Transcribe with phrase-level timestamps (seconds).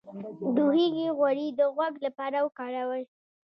[0.55, 3.03] د هوږې غوړي د غوږ لپاره وکاروئ